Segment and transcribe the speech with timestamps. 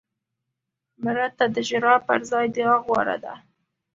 [1.03, 3.33] مړه ته د ژړا پر ځای دعا غوره ده